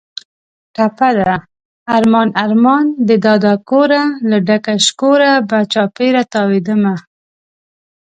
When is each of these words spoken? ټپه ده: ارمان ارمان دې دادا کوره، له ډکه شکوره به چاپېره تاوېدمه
ټپه 0.75 1.09
ده: 1.19 1.35
ارمان 1.95 2.27
ارمان 2.43 2.85
دې 3.07 3.15
دادا 3.25 3.53
کوره، 3.69 4.03
له 4.29 4.37
ډکه 4.47 4.73
شکوره 4.85 5.31
به 5.49 5.59
چاپېره 5.73 6.21
تاوېدمه 6.33 6.93